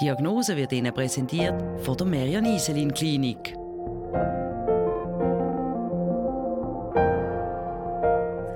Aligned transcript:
Die 0.00 0.06
Diagnose 0.06 0.56
wird 0.56 0.72
Ihnen 0.72 0.92
präsentiert 0.92 1.54
von 1.84 1.96
der 1.96 2.04
Merian 2.04 2.44
Iselin 2.44 2.92
Klinik. 2.92 3.54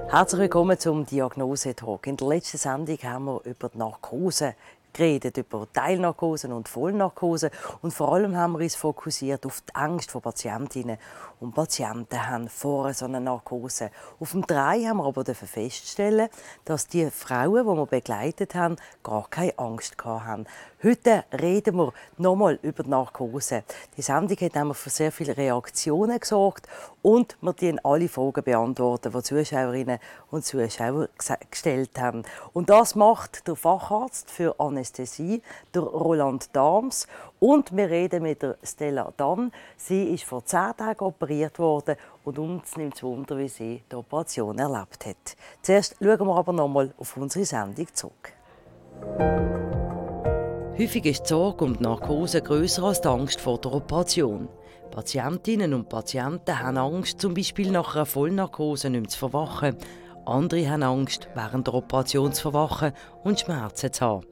Herzlich 0.09 0.40
willkommen 0.40 0.77
zum 0.77 1.06
Diagnosetalk. 1.06 2.09
In 2.09 2.16
der 2.16 2.27
letzten 2.27 2.56
Sendung 2.56 2.98
haben 3.04 3.24
wir 3.27 3.40
über 3.45 3.69
die 3.69 3.79
Narkose 3.79 4.56
geredet 4.93 5.37
über 5.37 5.66
Teilnarkose 5.72 6.48
und 6.48 6.68
Vollnarkose 6.68 7.50
und 7.82 7.93
vor 7.93 8.12
allem 8.12 8.36
haben 8.36 8.52
wir 8.52 8.64
uns 8.64 8.75
fokussiert 8.75 9.46
auf 9.46 9.61
die 9.61 9.75
Angst 9.75 10.11
von 10.11 10.22
Patientinnen 10.22 10.98
und 11.41 11.54
Patienten 11.54 12.27
haben 12.27 12.48
vor 12.48 12.93
so 12.93 13.04
einer 13.04 13.21
Narkose. 13.21 13.90
Auf 14.18 14.32
dem 14.32 14.46
3 14.46 14.85
haben 14.85 14.98
wir 14.98 15.04
aber 15.04 15.25
feststellen, 15.25 16.29
dass 16.64 16.89
die 16.89 17.11
Frauen, 17.11 17.64
die 17.64 17.77
wir 17.77 17.86
begleitet 17.86 18.54
haben, 18.54 18.77
gar 19.03 19.29
keine 19.29 19.57
Angst 19.59 19.95
haben. 20.04 20.46
Heute 20.82 21.25
reden 21.41 21.77
wir 21.77 21.93
nochmal 22.16 22.59
über 22.62 22.82
die 22.82 22.90
Narkose. 22.90 23.64
Die 23.96 24.03
Sendung 24.03 24.36
hat 24.36 24.76
für 24.76 24.90
sehr 24.90 25.12
viele 25.12 25.36
Reaktionen 25.36 26.18
gesorgt 26.18 26.67
und 27.08 27.39
wir 27.40 27.54
beantworten 27.54 27.79
alle 27.85 28.07
Fragen 28.07 28.44
beantworten, 28.44 29.11
die 29.11 29.22
Zuschauerinnen 29.22 29.98
und 30.30 30.44
Zuschauer 30.44 31.08
gestellt 31.50 31.98
haben. 31.98 32.22
Und 32.53 32.69
das 32.69 32.94
macht 32.94 33.48
der 33.48 33.56
Facharzt 33.56 34.31
für 34.31 34.61
Anästhesie, 34.61 35.41
der 35.72 35.84
Roland 35.84 36.55
Dahms. 36.55 37.06
Und 37.41 37.75
wir 37.75 37.89
reden 37.89 38.25
mit 38.25 38.42
der 38.42 38.58
Stella 38.62 39.11
Dann. 39.17 39.53
Sie 39.78 40.12
ist 40.12 40.25
vor 40.25 40.44
zehn 40.44 40.77
Tagen 40.77 41.03
operiert 41.03 41.58
worden 41.58 41.97
und 42.25 42.39
uns 42.39 42.77
nimmt 42.77 42.97
es 42.97 43.03
Wunder, 43.03 43.39
wie 43.39 43.48
sie 43.48 43.83
die 43.91 43.97
Operation 43.97 44.59
erlebt 44.59 45.06
hat. 45.06 45.34
Zuerst 45.62 45.97
schauen 45.98 46.27
wir 46.27 46.36
aber 46.36 46.53
nochmal 46.53 46.92
auf 46.98 47.17
unsere 47.17 47.47
Sendung 47.47 47.86
zurück. 47.95 48.34
Häufig 50.78 51.06
ist 51.06 51.22
die 51.22 51.28
Sorge 51.28 51.64
um 51.64 51.75
die 51.75 51.83
Narkose 51.83 52.42
grösser 52.42 52.83
als 52.83 53.00
die 53.00 53.09
Angst 53.09 53.41
vor 53.41 53.59
der 53.59 53.72
Operation. 53.72 54.50
Patientinnen 54.91 55.75
und 55.75 55.89
Patienten 55.89 56.58
haben 56.58 56.77
Angst, 56.77 57.20
zum 57.20 57.34
Beispiel 57.34 57.70
nach 57.70 57.94
einer 57.94 58.06
Vollnarkose 58.06 58.91
nicht 58.91 59.00
mehr 59.00 59.08
zu 59.08 59.19
verwachen. 59.19 59.77
Andere 60.27 60.69
haben 60.69 60.83
Angst, 60.83 61.28
während 61.34 61.67
der 61.67 61.75
Operation 61.75 62.33
zu 62.33 62.42
verwachen 62.42 62.92
und 63.25 63.41
Schmerzen 63.41 63.92
zu 63.92 64.05
haben. 64.05 64.27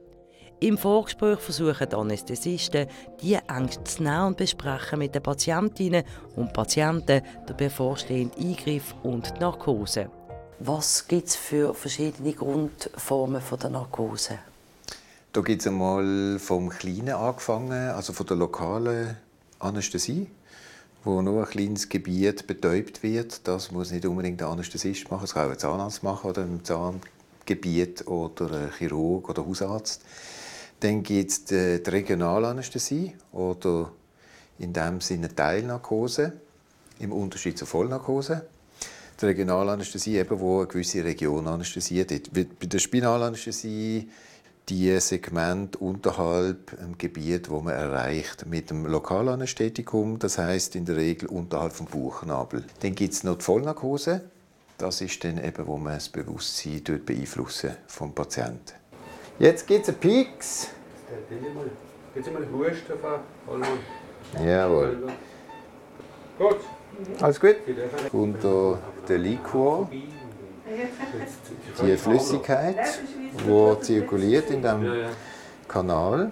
Im 0.59 0.77
Vorgespräch 0.77 1.39
versuchen 1.39 1.87
die 1.87 1.95
Anästhesisten, 1.95 2.87
diese 3.21 3.41
Ängste 3.47 3.83
zu 3.83 4.03
nehmen 4.03 4.27
und 4.27 4.37
besprechen 4.37 4.99
mit 4.99 5.13
den 5.13 5.21
Patientinnen 5.21 6.03
und 6.35 6.51
Patienten 6.51 7.21
den 7.47 7.57
bevorstehenden 7.57 8.43
Eingriff 8.43 8.95
und 9.03 9.35
die 9.35 9.39
Narkose. 9.39 10.09
Was 10.59 11.07
gibt 11.07 11.27
es 11.27 11.35
für 11.35 11.75
verschiedene 11.75 12.33
Grundformen 12.33 13.41
der 13.61 13.69
Narkose? 13.69 14.39
Da 15.31 15.41
gibt 15.41 15.61
es 15.61 15.67
einmal 15.67 16.39
vom 16.39 16.69
Kleinen 16.69 17.09
angefangen, 17.09 17.91
also 17.91 18.11
von 18.11 18.25
der 18.25 18.37
lokalen 18.37 19.17
Anästhesie, 19.59 20.27
wo 21.03 21.21
nur 21.21 21.43
ein 21.43 21.49
kleines 21.49 21.89
Gebiet 21.89 22.47
betäubt 22.47 23.03
wird. 23.03 23.47
Das 23.47 23.71
muss 23.71 23.91
nicht 23.91 24.05
unbedingt 24.05 24.39
der 24.41 24.47
Anästhesist 24.47 25.09
machen, 25.11 25.21
das 25.21 25.33
kann 25.33 25.47
auch 25.47 25.51
ein 25.51 25.59
Zahnarzt 25.59 26.03
machen 26.03 26.29
oder 26.29 26.43
im 26.43 26.63
Zahngebiet 26.63 28.07
oder 28.07 28.51
ein 28.51 28.71
Chirurg 28.77 29.29
oder 29.29 29.45
Hausarzt. 29.45 30.01
Dann 30.79 31.01
gibt 31.01 31.31
es 31.31 31.45
die, 31.45 31.81
die 31.81 31.89
Regionalanästhesie 31.89 33.15
oder 33.31 33.91
in 34.59 34.73
dem 34.73 35.01
Sinne 35.01 35.33
Teilnarkose 35.33 36.33
im 36.99 37.11
Unterschied 37.11 37.57
zur 37.57 37.67
Vollnarkose. 37.67 38.47
Die 39.19 39.25
Regionalanästhesie, 39.25 40.17
eben, 40.17 40.39
wo 40.39 40.59
eine 40.59 40.67
gewisse 40.67 41.03
Region 41.03 41.47
anästhesiert 41.47 42.11
wird. 42.11 42.59
Bei 42.59 42.67
der 42.67 42.77
Spinalanästhesie 42.79 44.07
die 44.69 44.99
Segment 44.99 45.77
unterhalb 45.77 46.77
dem 46.77 46.97
Gebiet, 46.97 47.49
wo 47.49 47.61
man 47.61 47.73
erreicht 47.73 48.45
mit 48.45 48.69
dem 48.69 48.85
Lokalanästhetikum, 48.85 50.19
das 50.19 50.37
heißt 50.37 50.75
in 50.75 50.85
der 50.85 50.97
Regel 50.97 51.29
unterhalb 51.29 51.73
vom 51.73 51.85
Bauchnabel. 51.85 52.65
Dann 52.81 52.93
gibt 52.95 53.13
es 53.13 53.23
noch 53.23 53.37
die 53.37 53.43
Vollnarkose. 53.43 54.21
Das 54.77 55.01
ist 55.01 55.23
dann 55.23 55.43
eben, 55.43 55.65
wo 55.65 55.77
man 55.77 55.95
das 55.95 56.09
Bewusstsein 56.09 56.81
dort 56.83 57.05
beeinflussen 57.05 57.71
vom 57.87 58.13
Patienten. 58.13 58.73
Jetzt 59.39 59.65
gibt 59.65 59.83
es 59.83 59.89
einen 59.89 59.97
Peaks. 59.97 60.67
Jetzt 62.13 62.31
mal 62.31 62.45
Husten 62.51 62.93
Jawohl. 64.45 64.97
Gut. 66.37 66.57
Alles 67.21 67.39
gut? 67.39 67.55
Unter 68.11 68.79
der 69.07 69.17
Liquor 69.17 69.89
die 71.81 71.97
Flüssigkeit, 71.97 72.99
die 73.45 73.81
zirkuliert 73.81 74.49
in 74.49 74.61
dem 74.61 75.05
Kanal. 75.67 76.31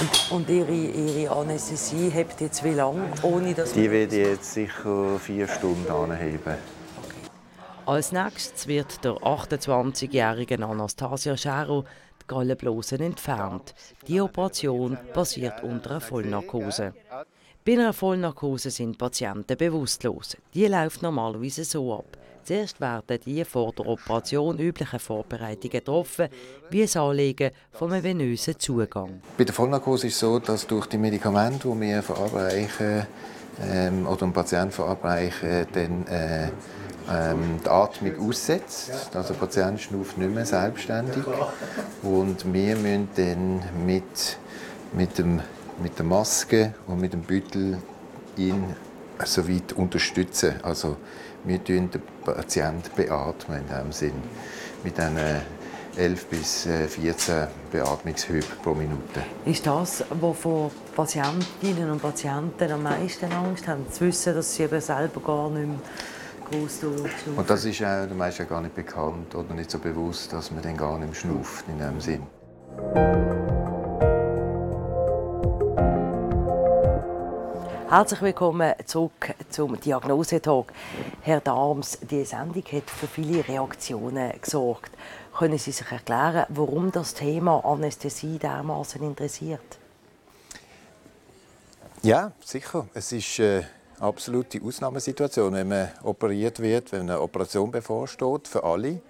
Und, 0.00 0.30
und 0.30 0.48
ihre, 0.48 0.72
ihre 0.72 1.34
Anästhesie 1.34 2.08
hebt 2.10 2.40
jetzt 2.40 2.62
wie 2.62 2.74
lange, 2.74 3.10
ohne 3.22 3.52
dass 3.52 3.72
Die 3.72 3.90
wird 3.90 4.12
jetzt 4.12 4.52
sicher 4.52 5.18
vier 5.18 5.48
Stunden 5.48 5.90
anheben. 5.90 6.54
Als 7.84 8.12
nächstes 8.12 8.68
wird 8.68 9.02
der 9.04 9.14
28-jährige 9.14 10.62
Anastasia 10.62 11.36
Schero 11.36 11.84
die 12.22 12.26
Gallenblosen 12.26 13.00
entfernt. 13.00 13.74
Die 14.06 14.20
Operation 14.20 14.98
basiert 15.14 15.62
unter 15.62 15.92
einer 15.92 16.00
Vollnarkose. 16.00 16.92
Bei 17.64 17.72
einer 17.72 17.92
Vollnarkose 17.92 18.70
sind 18.70 18.98
Patienten 18.98 19.56
bewusstlos. 19.56 20.36
Die 20.54 20.66
läuft 20.66 21.02
normalerweise 21.02 21.64
so 21.64 21.98
ab. 21.98 22.16
Zuerst 22.48 22.80
werden 22.80 23.18
die 23.26 23.44
vor 23.44 23.74
der 23.74 23.86
Operation 23.86 24.58
üblichen 24.58 24.98
Vorbereitungen 24.98 25.70
getroffen, 25.70 26.28
wie 26.70 26.80
das 26.80 26.96
Anlegen 26.96 27.50
von 27.72 27.92
einem 27.92 28.02
venösen 28.02 28.58
Zugang. 28.58 29.20
Bei 29.36 29.44
der 29.44 29.52
Vollnarkose 29.52 30.06
ist 30.06 30.14
es 30.14 30.20
so, 30.20 30.38
dass 30.38 30.66
durch 30.66 30.86
die 30.86 30.96
Medikamente, 30.96 31.68
die 31.68 31.78
wir 31.78 32.02
verabreichen 32.02 33.06
ähm, 33.60 34.06
oder 34.06 34.20
dem 34.20 34.32
Patienten 34.32 34.70
verabreichen, 34.70 35.66
dann, 35.74 36.06
äh, 36.06 36.48
ähm, 37.12 37.60
die 37.62 37.68
Atmung 37.68 38.30
aussetzt. 38.30 39.10
Also 39.14 39.34
der 39.34 39.40
Patient 39.40 39.78
schnauft 39.78 40.16
nicht 40.16 40.34
mehr 40.34 40.46
selbstständig. 40.46 41.24
Und 42.02 42.50
wir 42.50 42.76
müssen 42.76 43.08
dann 43.14 43.62
mit, 43.84 44.38
mit, 44.94 45.18
dem, 45.18 45.42
mit 45.82 45.98
der 45.98 46.06
Maske 46.06 46.72
und 46.86 46.98
mit 46.98 47.12
dem 47.12 47.20
Beutel 47.20 47.76
ihn 48.38 48.74
so 49.26 49.48
weit 49.48 49.72
unterstützen. 49.72 50.54
Also 50.62 50.96
wir 51.44 51.58
beatmen 51.58 51.90
den 51.90 52.02
Patienten 52.24 52.90
beatmen 52.96 53.60
in 53.60 53.66
diesem 53.66 53.92
Sinn. 53.92 54.22
Mit 54.84 54.96
diesen 54.96 55.18
11 55.96 56.26
bis 56.26 56.68
14 56.88 57.34
äh, 57.34 57.46
Beatmungshüben 57.72 58.48
pro 58.62 58.72
Minute. 58.72 59.22
Ist 59.44 59.66
das, 59.66 60.04
wovor 60.20 60.70
Patientinnen 60.94 61.90
und 61.90 62.00
Patienten 62.00 62.70
am 62.70 62.84
meisten 62.84 63.30
Angst 63.32 63.66
haben? 63.66 63.90
Zu 63.90 64.06
wissen, 64.06 64.34
dass 64.34 64.54
sie 64.54 64.62
eben 64.62 64.80
selber 64.80 65.20
gar 65.20 65.50
nicht 65.50 65.66
mehr 65.66 65.78
groß? 66.50 66.84
Und 67.36 67.50
das 67.50 67.64
ist 67.64 67.82
auch 67.82 68.06
den 68.06 68.16
meisten 68.16 68.48
gar 68.48 68.60
nicht 68.60 68.74
bekannt 68.74 69.34
oder 69.34 69.54
nicht 69.54 69.70
so 69.70 69.78
bewusst, 69.78 70.32
dass 70.32 70.50
man 70.52 70.62
dann 70.62 70.76
gar 70.76 70.98
nicht 70.98 71.08
mehr 71.08 71.14
schnauft 71.14 71.64
in 71.68 71.78
diesem 71.78 72.00
Sinn. 72.00 73.27
Herzlich 77.90 78.20
willkommen 78.20 78.74
zurück 78.84 79.34
zum 79.48 79.80
Diagnosetalk. 79.80 80.74
Herr 81.22 81.40
Darms, 81.40 81.98
die 82.02 82.22
Sendung 82.22 82.62
hat 82.70 82.90
für 82.90 83.06
viele 83.06 83.48
Reaktionen 83.48 84.30
gesorgt. 84.42 84.90
Können 85.34 85.56
Sie 85.56 85.72
sich 85.72 85.90
erklären, 85.90 86.44
warum 86.50 86.92
das 86.92 87.14
Thema 87.14 87.64
Anästhesie 87.64 88.38
dermaßen 88.38 89.02
interessiert? 89.02 89.78
Ja, 92.02 92.32
sicher. 92.44 92.86
Es 92.92 93.10
ist 93.10 93.40
eine 93.40 93.66
absolute 94.00 94.60
Ausnahmesituation, 94.62 95.54
wenn 95.54 95.68
man 95.68 95.88
operiert 96.02 96.60
wird, 96.60 96.92
wenn 96.92 97.08
eine 97.08 97.18
Operation 97.18 97.70
bevorsteht 97.70 98.48
für 98.48 98.64
alle. 98.64 99.00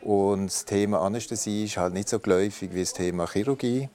Und 0.00 0.46
das 0.46 0.64
Thema 0.64 1.00
Anästhesie 1.00 1.64
ist 1.64 1.76
halt 1.76 1.92
nicht 1.92 2.08
so 2.08 2.20
geläufig 2.20 2.72
wie 2.72 2.82
das 2.82 2.92
Thema 2.92 3.26
Chirurgie. 3.26 3.88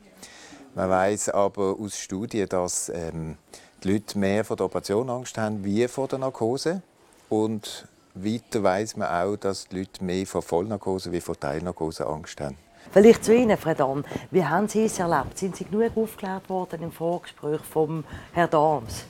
Man 0.76 0.90
weiß 0.90 1.30
aber 1.30 1.78
aus 1.80 1.98
Studien, 1.98 2.50
dass 2.50 2.90
ähm, 2.90 3.38
die 3.88 3.94
Leute 3.94 4.20
mehr 4.20 4.44
vor 4.44 4.58
der 4.58 4.66
Operation 4.66 5.10
Angst 5.10 5.38
haben 5.38 5.64
wie 5.64 5.88
vor 5.88 6.08
der 6.08 6.20
Narkose. 6.20 6.82
Und 7.30 7.88
weiter 8.14 8.64
weiß 8.64 8.98
man 8.98 9.08
auch, 9.10 9.38
dass 9.38 9.68
die 9.68 9.80
Leute 9.80 10.04
mehr 10.04 10.26
vor 10.26 10.42
Vollnarkose 10.42 11.12
wie 11.12 11.22
vor 11.22 11.40
Teilnarkose 11.40 12.06
Angst 12.06 12.42
haben. 12.42 12.58
Vielleicht 12.92 13.24
zu 13.24 13.36
Ihnen, 13.36 13.58
Frau 13.58 13.74
Dahn. 13.74 14.06
Wie 14.32 14.46
haben 14.46 14.68
Sie 14.68 14.86
es 14.86 15.00
erlebt? 15.00 15.38
Sind 15.38 15.56
Sie 15.56 15.66
genug 15.66 15.96
aufgeklärt 15.96 16.50
worden 16.50 16.84
im 16.84 16.92
Vorgespräch 16.92 17.62
vom 17.62 18.04
Herrn 18.34 18.50
Dahms? 18.50 19.06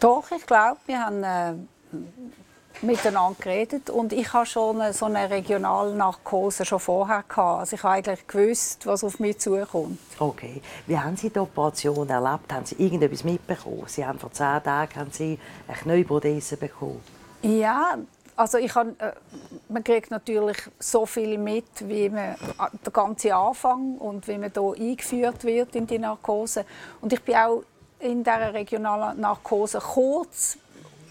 Doch, 0.00 0.30
ich 0.30 0.46
glaube, 0.46 0.78
wir 0.86 0.98
haben 0.98 1.22
äh, 1.22 1.54
miteinander 2.80 3.36
geredet 3.40 3.90
und 3.90 4.12
ich 4.12 4.32
habe 4.32 4.46
schon 4.46 4.80
so 4.92 5.06
eine 5.06 5.30
regionale 5.30 5.94
Narkose 5.94 6.64
schon 6.64 6.80
vorher 6.80 7.24
gehabt. 7.28 7.60
Also 7.60 7.76
ich 7.76 7.82
habe 7.82 7.94
eigentlich 7.94 8.26
gewusst, 8.26 8.86
was 8.86 9.04
auf 9.04 9.20
mich 9.20 9.38
zukommt. 9.38 9.98
Okay. 10.18 10.62
Wie 10.86 10.98
haben 10.98 11.16
Sie 11.16 11.30
die 11.30 11.38
Operation 11.38 12.08
erlebt? 12.08 12.52
Haben 12.52 12.66
Sie 12.66 12.76
irgendetwas 12.76 13.24
mitbekommen? 13.24 13.84
Sie 13.86 14.04
haben 14.04 14.18
vor 14.18 14.32
zehn 14.32 14.62
Tagen 14.62 14.96
haben 14.96 15.10
Sie 15.12 15.38
eine 15.68 15.76
Knöllprothese 15.76 16.56
bekommen. 16.56 17.00
Ja, 17.42 17.98
also 18.36 18.58
ich 18.58 18.72
kann, 18.72 18.98
äh, 18.98 19.12
man 19.68 19.84
kriegt 19.84 20.10
natürlich 20.10 20.56
so 20.78 21.06
viel 21.06 21.38
mit, 21.38 21.88
wie 21.88 22.08
man 22.08 22.36
der 22.84 22.92
ganze 22.92 23.34
Anfang 23.34 23.98
und 23.98 24.26
wie 24.26 24.38
man 24.38 24.50
hier 24.52 24.74
eingeführt 24.88 25.44
wird 25.44 25.74
in 25.76 25.86
die 25.86 25.98
Narkose. 25.98 26.64
Und 27.00 27.12
ich 27.12 27.22
bin 27.22 27.36
auch 27.36 27.62
in 27.98 28.24
dieser 28.24 28.52
regionalen 28.52 29.20
Narkose 29.20 29.78
kurz 29.78 30.58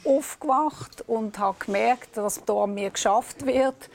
aufgewacht 0.03 1.03
und 1.07 1.38
habe 1.38 1.57
gemerkt, 1.65 2.18
dass 2.18 2.42
hier 2.45 2.56
an 2.56 2.74
mir 2.74 2.89
geschafft 2.89 3.45
wird, 3.45 3.89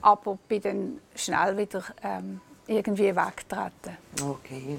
aber 0.00 0.38
bin 0.48 0.62
dann 0.62 0.98
schnell 1.14 1.56
wieder 1.56 1.84
ähm, 2.02 2.40
irgendwie 2.66 3.14
weggetreten. 3.14 3.96
Okay. 4.22 4.78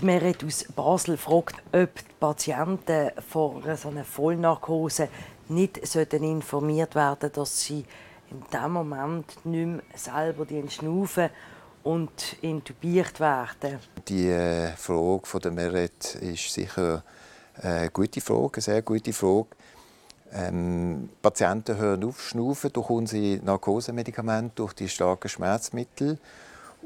Die 0.00 0.04
Meret 0.04 0.44
aus 0.44 0.64
Basel 0.74 1.16
fragt, 1.16 1.56
ob 1.72 1.94
die 1.94 2.14
Patienten 2.18 3.10
vor 3.28 3.62
so 3.76 3.88
einer 3.88 4.04
Vollnarkose 4.04 5.08
nicht 5.48 5.78
informiert 6.12 6.94
werden 6.94 7.30
dass 7.32 7.60
sie 7.62 7.84
in 8.30 8.42
dem 8.52 8.72
Moment 8.72 9.44
nicht 9.44 9.66
mehr 9.66 9.82
selber 9.94 10.46
schnaufen 10.68 11.30
und 11.82 12.36
intubiert 12.40 13.20
werden. 13.20 13.78
Die 14.08 14.28
äh, 14.28 14.72
Frage 14.76 15.26
von 15.26 15.40
der 15.40 15.52
Meret 15.52 16.14
ist 16.16 16.52
sicher 16.52 17.04
eine 17.62 17.90
gute 17.90 18.20
Frage, 18.20 18.54
eine 18.54 18.62
sehr 18.62 18.82
gute 18.82 19.12
Frage. 19.12 19.48
Ähm, 20.34 21.10
Patienten 21.22 21.76
hören 21.76 22.04
auf 22.04 22.20
schnaufen 22.20 22.72
durch 22.72 22.90
unsere 22.90 23.44
Narkosemedikamente, 23.44 24.56
durch 24.56 24.72
die 24.72 24.88
starken 24.88 25.28
Schmerzmittel 25.28 26.18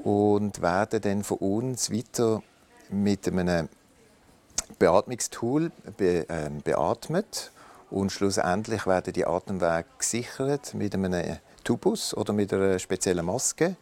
und 0.04 0.60
werden 0.60 1.00
dann 1.00 1.24
von 1.24 1.38
uns 1.38 1.90
weiter 1.90 2.42
mit 2.90 3.26
einem 3.26 3.68
Beatmungstool 4.78 5.72
be, 5.96 6.28
äh, 6.28 6.50
beatmet 6.62 7.50
und 7.90 8.12
schlussendlich 8.12 8.86
werden 8.86 9.14
die 9.14 9.26
Atemwege 9.26 9.86
gesichert 9.98 10.74
mit 10.74 10.94
einem 10.94 11.38
Tubus 11.64 12.14
oder 12.14 12.32
mit 12.34 12.52
einer 12.52 12.78
speziellen 12.78 13.24
Maske. 13.24 13.76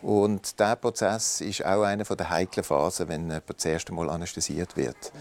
Und 0.00 0.58
dieser 0.58 0.76
Prozess 0.76 1.40
ist 1.40 1.64
auch 1.64 1.82
eine 1.82 2.04
der 2.04 2.30
heiklen 2.30 2.64
Phasen, 2.64 3.08
wenn 3.08 3.22
jemand 3.28 3.44
das 3.48 3.64
erste 3.64 3.92
Mal 3.92 4.10
anästhesiert 4.10 4.76
wird. 4.76 5.12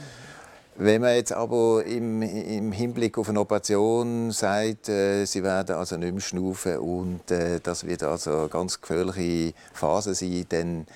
Wenn 0.76 1.02
man 1.02 1.16
jetzt 1.16 1.32
aber 1.32 1.86
im, 1.86 2.24
im, 2.24 2.72
Hinblick 2.72 3.20
auf 3.20 3.30
eine 3.30 3.40
Operation 3.40 4.32
sagt, 4.32 4.90
äh, 4.90 5.26
sie 5.26 5.44
werden 5.44 5.76
also 5.76 5.98
nicht 5.98 6.12
mehr 6.12 6.22
schnaufen 6.22 6.78
und 6.80 7.30
äh, 7.30 7.60
das 7.62 7.86
wird 7.86 8.02
also 8.02 8.32
eine 8.40 8.50
ganz 8.50 8.82
gefährliche 8.82 9.54
Phase 9.72 10.16
sein, 10.16 10.46
dann 10.50 10.88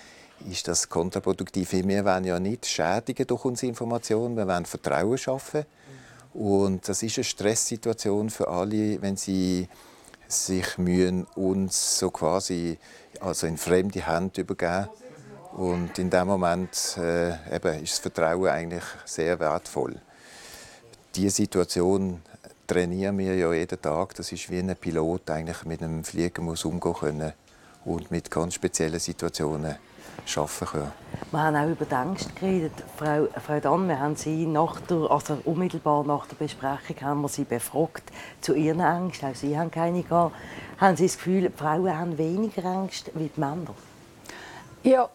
ist 0.49 0.67
das 0.67 0.89
kontraproduktiv. 0.89 1.73
Wir 1.73 2.05
wollen 2.05 2.23
ja 2.23 2.39
nicht 2.39 2.65
schädigen 2.65 3.27
durch 3.27 3.45
unsere 3.45 3.69
Informationen, 3.69 4.35
wir 4.35 4.47
wollen 4.47 4.65
Vertrauen 4.65 5.17
schaffen. 5.17 5.65
Und 6.33 6.87
das 6.89 7.03
ist 7.03 7.17
eine 7.17 7.23
Stresssituation 7.23 8.31
für 8.31 8.47
alle, 8.47 9.01
wenn 9.01 9.15
sie 9.15 9.67
sich 10.27 10.77
mühen, 10.79 11.25
uns 11.35 11.99
so 11.99 12.09
quasi 12.09 12.77
also 13.19 13.45
in 13.45 13.57
fremde 13.57 14.05
Hände 14.05 14.41
übergeben. 14.41 14.89
Und 15.57 15.97
in 15.97 16.11
dem 16.11 16.27
Moment 16.27 16.97
äh, 16.97 17.29
eben 17.53 17.83
ist 17.83 17.93
das 17.93 17.99
Vertrauen 17.99 18.47
eigentlich 18.47 18.83
sehr 19.05 19.39
wertvoll. 19.39 19.95
Diese 21.15 21.37
Situation 21.37 22.21
trainieren 22.67 23.17
wir 23.17 23.35
ja 23.35 23.51
jeden 23.51 23.81
Tag. 23.81 24.13
Das 24.13 24.31
ist 24.31 24.51
wie 24.51 24.59
ein 24.59 24.75
Pilot 24.75 25.31
eigentlich 25.31 25.65
mit 25.65 25.81
einem 25.81 26.03
Flieger 26.03 26.43
muss 26.43 26.63
umgehen 26.63 26.93
können 26.93 27.33
und 27.85 28.11
mit 28.11 28.29
ganz 28.29 28.53
speziellen 28.53 28.99
Situationen 28.99 29.77
arbeiten 30.35 30.65
können. 30.67 30.91
Wir 31.31 31.41
haben 31.41 31.55
auch 31.55 31.69
über 31.69 31.85
die 31.85 31.95
Ängste 31.95 32.33
geredet. 32.33 32.73
Frau, 32.95 33.27
Frau 33.43 33.59
Dann, 33.59 33.87
wir 33.87 33.99
haben 33.99 34.15
Sie 34.15 34.45
nach 34.45 34.79
der, 34.81 35.09
also 35.09 35.39
unmittelbar 35.43 36.03
nach 36.03 36.27
der 36.27 36.35
Besprechung 36.35 37.01
haben 37.01 37.21
wir 37.21 37.29
Sie 37.29 37.45
befragt 37.45 38.03
zu 38.41 38.53
Ihren 38.53 38.81
Ängsten. 38.81 39.31
Auch 39.31 39.35
Sie 39.35 39.57
haben 39.57 39.71
keine 39.71 40.03
gehabt. 40.03 40.35
Haben 40.77 40.97
Sie 40.97 41.07
das 41.07 41.17
Gefühl, 41.17 41.49
die 41.49 41.57
Frauen 41.57 41.97
haben 41.97 42.17
weniger 42.19 42.63
Ängste 42.63 43.09
wie 43.15 43.31
die 43.35 43.39
Männer? 43.39 43.73
Ja, 44.83 45.09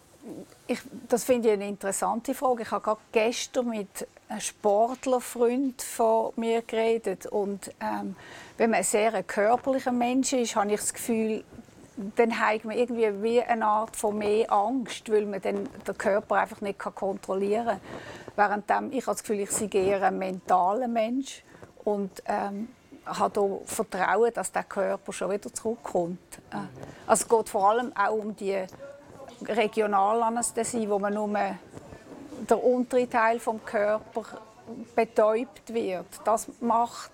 ich, 0.67 0.79
das 1.09 1.23
finde 1.23 1.49
ich 1.49 1.53
eine 1.53 1.67
interessante 1.67 2.33
Frage. 2.33 2.63
Ich 2.63 2.71
habe 2.71 2.83
gerade 2.83 3.01
gestern 3.11 3.69
mit 3.69 4.07
einem 4.29 4.39
Sportlerfreund 4.39 5.81
von 5.81 6.31
mir 6.35 6.61
geredet 6.61 7.25
und 7.25 7.71
ähm, 7.81 8.15
wenn 8.57 8.69
man 8.69 8.79
ein 8.79 8.83
sehr 8.83 9.23
körperlicher 9.23 9.91
Mensch 9.91 10.33
ist, 10.33 10.55
habe 10.55 10.71
ich 10.71 10.79
das 10.79 10.93
Gefühl, 10.93 11.43
dann 12.15 12.39
hat 12.39 12.65
man 12.65 12.77
irgendwie 12.77 13.21
wie 13.21 13.41
eine 13.41 13.65
Art 13.65 13.95
von 13.95 14.17
mehr 14.17 14.51
Angst, 14.51 15.11
weil 15.11 15.25
man 15.25 15.41
den 15.41 15.69
Körper 15.97 16.35
einfach 16.35 16.61
nicht 16.61 16.79
kontrollieren 16.79 17.79
kann. 18.35 18.61
Während 18.67 18.93
ich 18.93 19.05
habe 19.05 19.15
das 19.15 19.23
Gefühl, 19.23 19.41
ich 19.41 19.51
sei 19.51 19.69
eher 19.71 20.01
ein 20.01 20.17
mentaler 20.17 20.87
Mensch 20.87 21.43
und 21.83 22.23
ähm, 22.25 22.69
habe 23.05 23.61
Vertrauen, 23.65 24.33
dass 24.33 24.51
der 24.51 24.63
Körper 24.63 25.13
schon 25.13 25.31
wieder 25.31 25.53
zurückkommt. 25.53 26.19
Äh, 26.51 26.57
also 27.05 27.23
es 27.23 27.29
geht 27.29 27.49
vor 27.49 27.69
allem 27.69 27.95
auch 27.95 28.13
um 28.13 28.35
die 28.35 28.65
Regionalanästhesie, 29.47 30.89
wo 30.89 30.99
man 30.99 31.13
nur 31.13 31.29
der 32.49 32.63
untere 32.63 33.09
Teil 33.09 33.39
vom 33.39 33.63
Körper 33.63 34.23
betäubt 34.95 35.73
wird. 35.73 36.05
Das 36.23 36.47
macht 36.61 37.11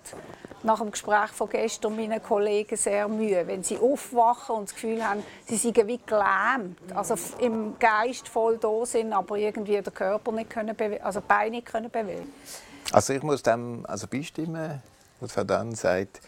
nach 0.62 0.80
dem 0.80 0.90
Gespräch 0.90 1.30
von 1.30 1.48
gestern 1.48 1.96
meinen 1.96 2.22
Kollegen 2.22 2.76
sehr 2.76 3.08
Mühe, 3.08 3.46
wenn 3.46 3.62
sie 3.62 3.78
aufwachen 3.78 4.56
und 4.56 4.68
das 4.68 4.74
Gefühl 4.74 5.06
haben, 5.06 5.22
sie 5.46 5.56
seien 5.56 5.86
wie 5.86 5.98
gelähmt, 6.04 6.78
also 6.94 7.14
im 7.38 7.78
Geist 7.78 8.28
voll 8.28 8.58
da 8.58 8.84
sind, 8.84 9.12
aber 9.12 9.36
irgendwie 9.36 9.80
den 9.80 9.94
Körper 9.94 10.32
nicht 10.32 10.50
können 10.50 10.76
also 11.02 11.20
Beine 11.26 11.56
nicht 11.56 11.66
können 11.66 11.90
bewegen. 11.90 12.32
Also 12.92 13.12
ich 13.12 13.22
muss 13.22 13.42
dem 13.42 13.84
also 13.86 14.06
beistimmen, 14.06 14.82
was 15.20 15.32
Frau 15.32 15.44
Dann 15.44 15.74
sagt. 15.74 16.20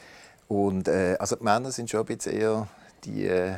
Und 0.48 0.88
äh, 0.88 1.16
also 1.18 1.36
die 1.36 1.44
Männer 1.44 1.72
sind 1.72 1.90
schon 1.90 2.00
ein 2.00 2.06
bisschen 2.06 2.32
eher 2.32 2.68
die 3.04 3.26
äh, 3.26 3.54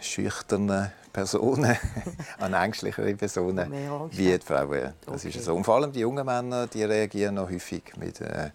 schüchternen 0.00 0.90
Personen, 1.16 1.76
an 2.38 2.52
ängstlichere 2.52 3.14
Personen 3.14 3.72
wie 4.10 4.38
die 4.38 4.44
Frauen. 4.44 4.92
Das 5.06 5.24
okay. 5.24 5.28
ist 5.28 5.44
so. 5.44 5.54
Und 5.54 5.64
vor 5.64 5.76
allem 5.76 5.90
die 5.90 6.00
jungen 6.00 6.26
Männer, 6.26 6.66
die 6.66 6.84
reagieren 6.84 7.36
noch 7.36 7.50
häufig 7.50 7.84
mit 7.96 8.20
äh, 8.20 8.50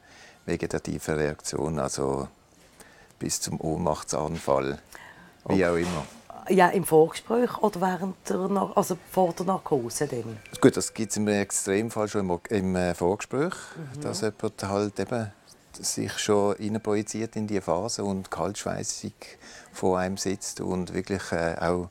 vegetativen 0.45 1.15
Reaktionen, 1.15 1.79
also 1.79 2.27
bis 3.17 3.41
zum 3.41 3.59
Ohnmachtsanfall, 3.59 4.77
wie 5.47 5.53
okay. 5.53 5.65
auch 5.65 5.75
immer. 5.75 6.05
Ja, 6.49 6.69
im 6.69 6.83
Vorgespräch 6.83 7.57
oder 7.59 7.81
während 7.81 8.15
der, 8.29 8.71
also 8.75 8.97
vor 9.11 9.33
der 9.33 9.45
Narkose? 9.47 10.07
Dann? 10.07 10.37
Gut, 10.59 10.77
das 10.77 10.93
gibt 10.93 11.11
es 11.11 11.17
im 11.17 11.27
Extremfall 11.27 12.07
schon 12.09 12.29
im, 12.29 12.39
im 12.49 12.75
äh, 12.75 12.93
Vorgespräch, 12.93 13.53
mhm. 13.95 14.01
dass 14.01 14.21
jemand 14.21 14.63
halt 14.63 14.99
eben 14.99 15.31
sich 15.77 16.17
schon 16.17 16.55
projiziert 16.81 17.35
in 17.35 17.47
die 17.47 17.61
Phase 17.61 18.03
und 18.03 18.31
kaltschweißig 18.31 19.13
vor 19.71 19.99
einem 19.99 20.17
sitzt 20.17 20.61
und 20.61 20.93
wirklich 20.93 21.31
äh, 21.31 21.55
auch 21.59 21.89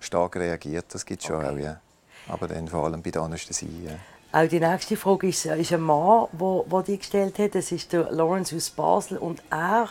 stark 0.00 0.36
reagiert. 0.36 0.86
Das 0.90 1.06
gibt 1.06 1.22
es 1.22 1.26
schon 1.26 1.36
okay. 1.36 1.48
auch, 1.48 1.58
ja. 1.58 1.80
Aber 2.28 2.48
dann 2.48 2.68
vor 2.68 2.84
allem 2.84 3.02
bei 3.02 3.10
der 3.10 3.22
Anästhesie. 3.22 3.86
Ja. 3.86 4.40
Auch 4.40 4.48
die 4.48 4.60
nächste 4.60 4.96
Frage 4.96 5.28
ist, 5.28 5.44
ist 5.44 5.72
ein 5.72 5.80
Mann, 5.80 6.26
der, 6.32 6.64
der 6.70 6.82
die 6.82 6.98
gestellt 6.98 7.38
hat. 7.38 7.54
Das 7.54 7.70
ist 7.72 7.92
der 7.92 8.10
Lawrence 8.10 8.56
aus 8.56 8.70
Basel. 8.70 9.18
Und 9.18 9.42
er 9.50 9.88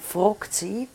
fragt 0.00 0.54
Sie, 0.54 0.88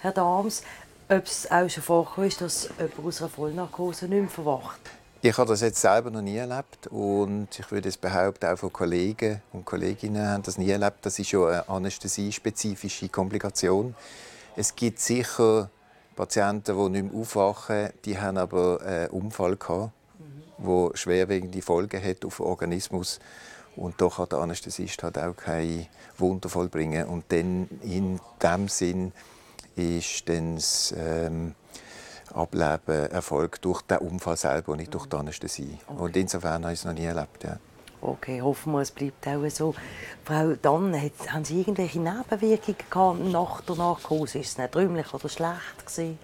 Herr 0.00 0.12
Dahms, 0.12 0.62
ob 1.08 1.24
es 1.24 1.50
auch 1.50 1.68
schon 1.68 1.82
vorgekommen 1.82 2.28
ist, 2.28 2.40
dass 2.40 2.70
jemand 2.78 3.04
aus 3.04 3.20
einer 3.20 3.28
Vollnarkose 3.28 4.06
nicht 4.06 4.20
mehr 4.20 4.30
verwacht. 4.30 4.80
Ich 5.24 5.38
habe 5.38 5.50
das 5.50 5.60
jetzt 5.60 5.80
selber 5.80 6.10
noch 6.10 6.20
nie 6.20 6.36
erlebt 6.36 6.88
und 6.88 7.46
ich 7.56 7.70
würde 7.70 7.88
es 7.88 7.96
behaupten, 7.96 8.44
auch 8.46 8.58
von 8.58 8.72
Kollegen 8.72 9.40
und 9.52 9.64
Kolleginnen 9.64 10.26
haben 10.26 10.42
das 10.42 10.58
nie 10.58 10.68
erlebt. 10.68 11.06
Das 11.06 11.16
ist 11.16 11.28
schon 11.28 11.48
eine 11.48 11.68
anästhesiespezifische 11.68 13.08
Komplikation. 13.08 13.94
Es 14.56 14.74
gibt 14.74 14.98
sicher 14.98 15.70
Patienten, 16.16 16.76
die 16.76 16.88
nicht 16.90 17.12
mehr 17.12 17.20
aufwachen, 17.20 17.90
die 18.04 18.18
haben 18.18 18.36
aber 18.36 18.80
einen 18.82 19.10
Unfall 19.10 19.54
gehabt, 19.54 19.92
mhm. 20.58 20.66
der 20.90 20.96
schwerwiegende 20.96 21.62
Folgen 21.62 22.02
hat 22.02 22.24
auf 22.24 22.38
den 22.38 22.46
Organismus. 22.46 23.20
Und 23.76 24.00
da 24.00 24.08
kann 24.08 24.28
der 24.28 24.40
Anästhesist 24.40 25.04
halt 25.04 25.18
auch 25.18 25.36
kein 25.36 25.86
Wunder 26.18 26.48
vollbringen. 26.48 27.06
Und 27.06 27.26
dann 27.28 27.68
in 27.82 28.18
dem 28.42 28.66
Sinn 28.66 29.12
ist 29.76 30.28
dann 30.28 30.56
das 30.56 30.92
ähm, 30.98 31.54
Ableben 32.32 33.10
erfolgt 33.10 33.64
durch 33.64 33.82
den 33.82 33.98
Unfall 33.98 34.36
selber 34.36 34.72
und 34.72 34.78
nicht 34.78 34.94
durch 34.94 35.06
die 35.06 35.16
Anästhesie. 35.16 35.78
Okay. 35.86 36.02
Und 36.02 36.16
insofern 36.16 36.62
habe 36.62 36.72
ich 36.72 36.80
es 36.80 36.84
noch 36.84 36.92
nie 36.92 37.04
erlebt. 37.04 37.44
Ja. 37.44 37.58
Okay, 38.02 38.42
hoffen 38.42 38.72
wir, 38.72 38.80
es 38.80 38.90
bleibt 38.90 39.26
auch 39.28 39.48
so. 39.48 39.74
Frau 40.24 40.54
Dann, 40.60 40.92
haben 41.28 41.44
Sie 41.44 41.60
irgendwelche 41.60 42.00
Nebenwirkungen 42.00 42.76
gehabt 42.90 43.20
nach 43.20 43.60
der 43.60 43.76
Narkose? 43.76 44.40
Ist 44.40 44.50
es 44.50 44.58
nicht 44.58 44.74
rühmlich 44.74 45.14
oder 45.14 45.28
schlecht 45.28 45.86
gewesen? 45.86 46.18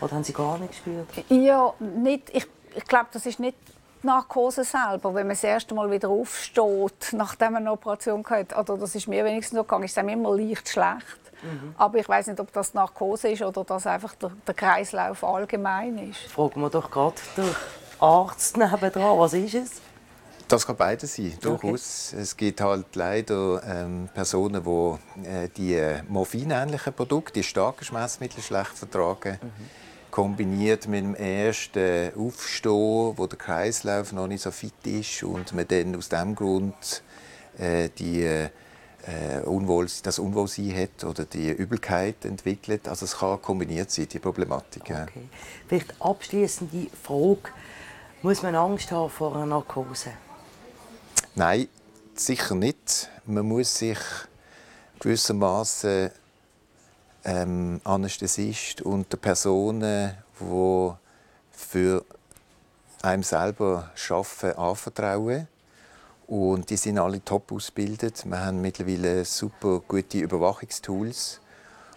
Oder 0.00 0.12
haben 0.12 0.24
Sie 0.24 0.32
gar 0.32 0.58
nicht 0.58 0.70
gespürt? 0.70 1.06
Ja, 1.28 1.74
nicht. 1.80 2.30
Ich, 2.32 2.46
ich 2.74 2.84
glaube, 2.84 3.08
das 3.12 3.26
ist 3.26 3.40
nicht 3.40 3.58
die 4.02 4.06
Narkose 4.06 4.64
selber. 4.64 5.14
Wenn 5.14 5.26
man 5.26 5.36
das 5.36 5.44
erste 5.44 5.74
Mal 5.74 5.90
wieder 5.90 6.08
aufsteht, 6.08 7.12
nachdem 7.12 7.52
man 7.52 7.62
eine 7.62 7.72
Operation 7.72 8.24
hat, 8.24 8.56
oder 8.56 8.78
das 8.78 8.94
ist 8.94 9.06
mir 9.06 9.22
wenigstens 9.22 9.58
so 9.58 9.64
gegangen, 9.64 9.84
ist 9.84 9.92
es 9.92 9.98
einem 9.98 10.08
immer 10.08 10.34
leicht 10.34 10.66
schlecht. 10.66 11.27
Mhm. 11.42 11.74
Aber 11.76 11.98
ich 11.98 12.08
weiß 12.08 12.28
nicht, 12.28 12.40
ob 12.40 12.52
das 12.52 12.74
Narkose 12.74 13.28
ist 13.28 13.42
oder 13.42 13.64
das 13.64 13.86
einfach 13.86 14.14
der, 14.16 14.30
der 14.46 14.54
Kreislauf 14.54 15.22
allgemein 15.24 15.98
ist. 16.10 16.20
Fragen 16.30 16.60
wir 16.60 16.70
doch 16.70 16.90
gerade 16.90 17.16
den 17.36 17.44
Arzt 18.00 18.56
nebenan, 18.56 19.18
was 19.18 19.32
ist 19.32 19.54
es? 19.54 19.70
Das 20.48 20.66
kann 20.66 20.76
beides 20.76 21.14
sein, 21.14 21.36
durchaus. 21.42 22.12
Okay. 22.12 22.22
Es 22.22 22.36
gibt 22.36 22.60
halt 22.62 22.96
leider 22.96 23.62
ähm, 23.64 24.08
Personen, 24.14 24.64
die 24.64 25.28
äh, 25.28 25.48
die 25.54 26.02
morphinähnlichen 26.08 26.94
Produkte, 26.94 27.34
die 27.34 27.42
starken 27.42 27.84
Schmerzmittel 27.84 28.42
schlecht 28.42 28.72
vertragen. 28.78 29.38
Mhm. 29.42 29.50
Kombiniert 30.10 30.88
mit 30.88 31.04
dem 31.04 31.14
ersten 31.14 32.12
Aufstehen, 32.18 33.12
wo 33.16 33.26
der 33.26 33.38
Kreislauf 33.38 34.12
noch 34.12 34.26
nicht 34.26 34.42
so 34.42 34.50
fit 34.50 34.72
ist 34.84 35.22
und 35.22 35.52
man 35.52 35.68
dann 35.68 35.94
aus 35.94 36.08
diesem 36.08 36.34
Grund 36.34 37.02
äh, 37.58 37.90
die, 37.98 38.48
äh, 39.08 39.40
Unwohl, 39.40 39.86
das 40.02 40.18
Unwohlsein 40.18 40.76
hat 40.76 41.04
oder 41.04 41.24
die 41.24 41.50
Übelkeit 41.50 42.24
entwickelt. 42.24 42.88
Also 42.88 43.06
es 43.06 43.16
kann 43.16 43.40
kombiniert 43.40 43.90
sein, 43.90 44.08
die 44.08 44.18
Problematik. 44.18 44.82
Okay. 44.82 45.28
Vielleicht 45.66 46.00
abschließende 46.00 46.88
Frage. 47.02 47.50
Muss 48.22 48.42
man 48.42 48.54
Angst 48.54 48.90
haben 48.90 49.10
vor 49.10 49.34
einer 49.34 49.46
Narkose? 49.46 50.10
Nein, 51.34 51.68
sicher 52.14 52.54
nicht. 52.54 53.08
Man 53.24 53.46
muss 53.46 53.76
sich 53.76 53.98
gewissermaßen 55.00 56.10
ähm, 57.24 57.80
Anästhesist 57.84 58.82
und 58.82 59.12
der 59.12 59.18
Personen, 59.18 60.16
die 60.40 60.92
für 61.52 62.04
einem 63.02 63.22
selber 63.22 63.90
arbeiten, 64.10 64.58
anvertrauen. 64.58 65.48
Und 66.28 66.68
die 66.68 66.76
sind 66.76 66.98
alle 66.98 67.24
top 67.24 67.50
ausgebildet. 67.52 68.24
Wir 68.26 68.44
haben 68.44 68.60
mittlerweile 68.60 69.24
super 69.24 69.80
gute 69.88 70.18
Überwachungstools. 70.18 71.40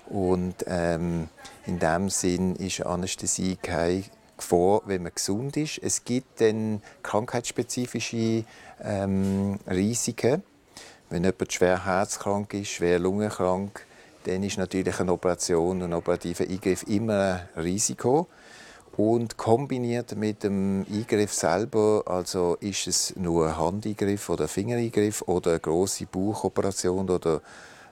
Und 0.07 0.55
ähm, 0.67 1.27
in 1.65 1.79
dem 1.79 2.09
Sinn 2.09 2.55
ist 2.55 2.85
Anästhesie 2.85 3.57
keine 3.61 4.05
vor, 4.37 4.83
wenn 4.85 5.03
man 5.03 5.11
gesund 5.13 5.57
ist. 5.57 5.79
Es 5.83 6.05
gibt 6.05 6.39
dann 6.39 6.81
krankheitsspezifische 7.03 8.45
ähm, 8.81 9.59
Risiken. 9.69 10.43
Wenn 11.09 11.25
jemand 11.25 11.51
schwer 11.51 11.85
herzkrank 11.85 12.53
ist, 12.53 12.69
schwer 12.69 12.99
lungenkrank, 12.99 13.85
dann 14.23 14.43
ist 14.43 14.57
natürlich 14.57 14.97
eine 15.01 15.11
Operation, 15.11 15.81
ein 15.81 15.93
operativer 15.93 16.45
Eingriff 16.45 16.83
immer 16.83 17.41
ein 17.53 17.61
Risiko. 17.63 18.27
Und 18.97 19.37
kombiniert 19.37 20.15
mit 20.17 20.43
dem 20.43 20.85
Eingriff 20.91 21.33
selber, 21.33 22.03
also 22.05 22.57
ist 22.59 22.87
es 22.87 23.15
nur 23.15 23.47
ein 23.47 23.57
Handeingriff 23.57 24.29
oder 24.29 24.43
ein 24.43 24.49
Fingereingriff 24.49 25.21
oder 25.23 25.51
eine 25.51 25.59
große 25.59 26.07
Bauchoperation 26.07 27.09
oder 27.09 27.41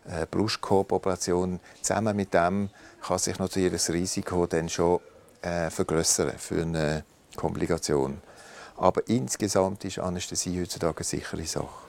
eine 0.05 0.27
Brustkorboperation, 0.27 1.59
zusammen 1.81 2.15
mit 2.15 2.33
dem 2.33 2.69
kann 3.01 3.17
sich 3.17 3.39
natürlich 3.39 3.71
das 3.71 3.89
Risiko 3.91 4.45
dann 4.45 4.67
schon 4.67 4.99
äh, 5.41 5.69
vergrößern 5.69 6.33
für 6.37 6.61
eine 6.61 7.05
Komplikation. 7.35 8.21
Aber 8.77 9.07
insgesamt 9.07 9.85
ist 9.85 9.99
Anästhesie 9.99 10.61
heutzutage 10.61 10.97
eine 10.97 11.03
sichere 11.05 11.45
Sache. 11.45 11.88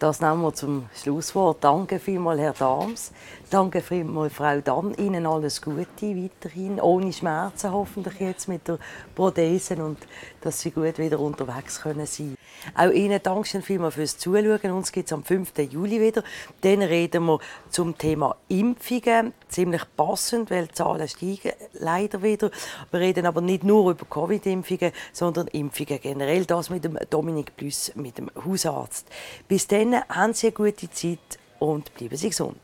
Das 0.00 0.20
nehmen 0.20 0.42
wir 0.42 0.52
zum 0.52 0.86
Schlusswort. 0.92 1.62
Danke 1.62 2.00
vielmals, 2.00 2.40
Herr 2.40 2.52
Dams. 2.52 3.12
Danke 3.48 3.80
vielmals, 3.80 4.32
Frau 4.32 4.60
Dann. 4.60 4.92
Ihnen 4.94 5.24
alles 5.24 5.62
Gute 5.62 5.86
weiterhin, 6.02 6.80
ohne 6.80 7.12
Schmerzen 7.12 7.70
hoffentlich 7.70 8.18
jetzt 8.18 8.48
mit 8.48 8.66
der 8.66 8.78
Prothese 9.14 9.76
und 9.76 9.98
dass 10.40 10.60
Sie 10.60 10.72
gut 10.72 10.98
wieder 10.98 11.20
unterwegs 11.20 11.80
können 11.80 12.06
sein 12.06 12.36
Auch 12.74 12.90
Ihnen 12.90 13.20
danke 13.22 13.62
vielmals 13.62 13.94
fürs 13.94 14.18
Zuschauen. 14.18 14.72
Uns 14.72 14.90
gibt 14.90 15.06
es 15.06 15.12
am 15.12 15.22
5. 15.22 15.52
Juli 15.70 16.00
wieder. 16.00 16.24
Dann 16.62 16.82
reden 16.82 17.24
wir 17.26 17.38
zum 17.70 17.96
Thema 17.96 18.36
Impfungen. 18.48 19.32
Ziemlich 19.48 19.82
passend, 19.96 20.50
weil 20.50 20.66
die 20.66 20.74
Zahlen 20.74 21.06
steigen 21.06 21.52
leider 21.74 22.22
wieder. 22.22 22.50
Wir 22.90 23.00
reden 23.00 23.26
aber 23.26 23.40
nicht 23.40 23.62
nur 23.62 23.92
über 23.92 24.04
Covid-Impfungen, 24.04 24.92
sondern 25.12 25.46
Impfungen 25.48 26.00
generell. 26.00 26.44
Das 26.44 26.70
mit 26.70 26.84
dem 26.84 26.98
Dominik 27.10 27.56
Plus, 27.56 27.92
mit 27.94 28.18
dem 28.18 28.30
Hausarzt. 28.44 29.06
Bis 29.46 29.68
dann 29.92 30.02
haben 30.08 30.32
Sie 30.32 30.48
eine 30.48 30.54
gute 30.54 30.90
Zeit 30.90 31.38
und 31.58 31.94
bleiben 31.94 32.16
Sie 32.16 32.28
gesund. 32.28 32.56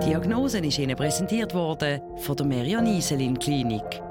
Die 0.00 0.06
Diagnose 0.06 0.58
ist 0.58 0.78
Ihnen 0.78 0.96
präsentiert 0.96 1.54
worden 1.54 2.00
von 2.18 2.36
der 2.36 2.46
Merian 2.46 2.86
Iselin 2.86 3.38
Klinik. 3.38 4.05